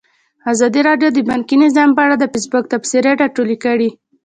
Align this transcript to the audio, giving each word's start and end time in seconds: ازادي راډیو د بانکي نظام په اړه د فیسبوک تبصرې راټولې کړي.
ازادي 0.53 0.81
راډیو 0.89 1.09
د 1.13 1.19
بانکي 1.29 1.55
نظام 1.65 1.89
په 1.93 2.01
اړه 2.05 2.15
د 2.19 2.25
فیسبوک 2.33 2.65
تبصرې 2.73 3.11
راټولې 3.21 3.57
کړي. 3.65 3.89